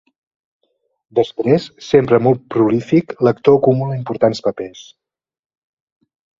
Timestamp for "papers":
4.51-4.85